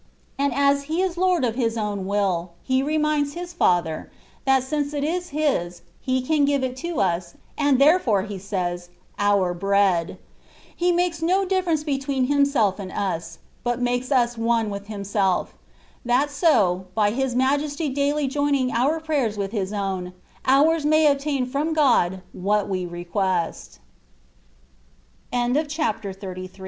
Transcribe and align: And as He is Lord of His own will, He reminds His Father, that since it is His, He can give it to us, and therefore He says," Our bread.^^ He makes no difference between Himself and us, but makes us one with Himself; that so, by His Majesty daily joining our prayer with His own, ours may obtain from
And 0.35 0.51
as 0.55 0.85
He 0.85 0.99
is 1.03 1.15
Lord 1.15 1.45
of 1.45 1.53
His 1.53 1.77
own 1.77 2.07
will, 2.07 2.53
He 2.63 2.81
reminds 2.81 3.33
His 3.33 3.53
Father, 3.53 4.09
that 4.45 4.63
since 4.63 4.95
it 4.95 5.03
is 5.03 5.29
His, 5.29 5.83
He 5.99 6.23
can 6.23 6.43
give 6.43 6.63
it 6.63 6.75
to 6.77 6.99
us, 6.99 7.35
and 7.55 7.77
therefore 7.77 8.23
He 8.23 8.39
says," 8.39 8.89
Our 9.19 9.53
bread.^^ 9.53 10.17
He 10.75 10.91
makes 10.91 11.21
no 11.21 11.45
difference 11.45 11.83
between 11.83 12.25
Himself 12.25 12.79
and 12.79 12.91
us, 12.91 13.37
but 13.63 13.79
makes 13.79 14.11
us 14.11 14.39
one 14.39 14.71
with 14.71 14.87
Himself; 14.87 15.53
that 16.03 16.31
so, 16.31 16.87
by 16.95 17.11
His 17.11 17.35
Majesty 17.35 17.87
daily 17.87 18.27
joining 18.27 18.71
our 18.71 18.99
prayer 18.99 19.31
with 19.37 19.51
His 19.51 19.71
own, 19.71 20.13
ours 20.43 20.83
may 20.83 21.05
obtain 21.11 21.45
from 21.45 21.75